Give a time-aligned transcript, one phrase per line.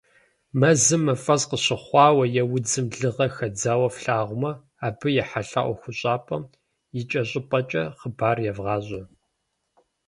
[0.59, 4.51] Мэзым мафӀэс къыщыхъуауэ е удзым лыгъэ хадзауэ флъагъумэ,
[4.87, 6.43] абы ехьэлӏа ӀуэхущӀапӀэм
[6.99, 9.01] икӏэщӏыпӏэкӏэ хъыбар евгъащӀэ!